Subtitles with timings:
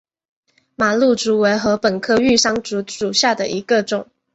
[0.75, 4.07] 马鹿竹为禾本科玉山竹属下的一个种。